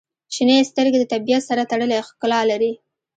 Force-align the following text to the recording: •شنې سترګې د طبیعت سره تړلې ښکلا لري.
•شنې 0.33 0.57
سترګې 0.71 0.97
د 0.99 1.05
طبیعت 1.13 1.43
سره 1.49 1.69
تړلې 1.71 1.99
ښکلا 2.07 2.41
لري. 2.51 2.71